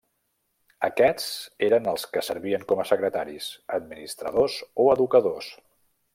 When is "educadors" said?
4.97-5.53